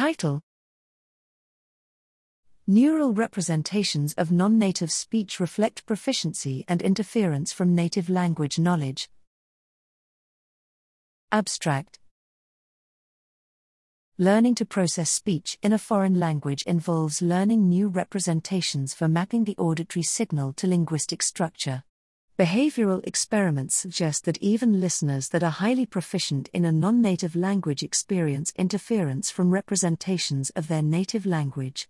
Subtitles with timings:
[0.00, 0.40] Title
[2.66, 9.10] Neural representations of non native speech reflect proficiency and interference from native language knowledge.
[11.30, 11.98] Abstract
[14.16, 19.56] Learning to process speech in a foreign language involves learning new representations for mapping the
[19.58, 21.84] auditory signal to linguistic structure.
[22.40, 27.82] Behavioral experiments suggest that even listeners that are highly proficient in a non native language
[27.82, 31.86] experience interference from representations of their native language.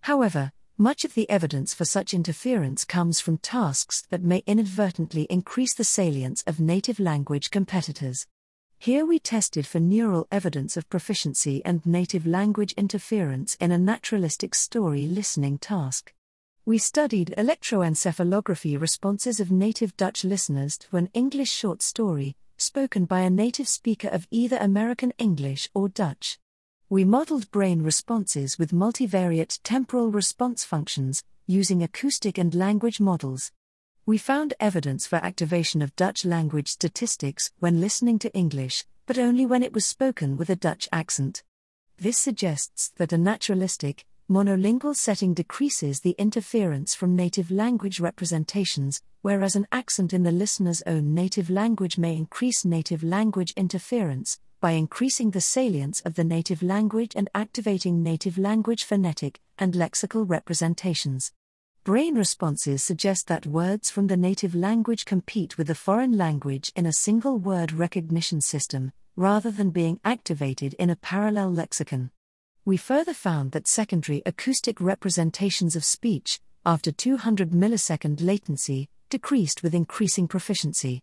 [0.00, 5.72] However, much of the evidence for such interference comes from tasks that may inadvertently increase
[5.72, 8.26] the salience of native language competitors.
[8.80, 14.56] Here we tested for neural evidence of proficiency and native language interference in a naturalistic
[14.56, 16.12] story listening task.
[16.64, 23.22] We studied electroencephalography responses of native Dutch listeners to an English short story, spoken by
[23.22, 26.38] a native speaker of either American English or Dutch.
[26.88, 33.50] We modeled brain responses with multivariate temporal response functions, using acoustic and language models.
[34.06, 39.46] We found evidence for activation of Dutch language statistics when listening to English, but only
[39.46, 41.42] when it was spoken with a Dutch accent.
[41.98, 49.54] This suggests that a naturalistic, monolingual setting decreases the interference from native language representations, whereas
[49.54, 55.32] an accent in the listener's own native language may increase native language interference by increasing
[55.32, 61.32] the salience of the native language and activating native language phonetic and lexical representations.
[61.84, 66.86] Brain responses suggest that words from the native language compete with the foreign language in
[66.86, 72.10] a single word recognition system, rather than being activated in a parallel lexicon.
[72.64, 79.74] We further found that secondary acoustic representations of speech, after 200 millisecond latency, decreased with
[79.74, 81.02] increasing proficiency.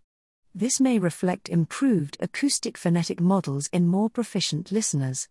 [0.55, 5.27] This may reflect improved acoustic phonetic models in more proficient listeners.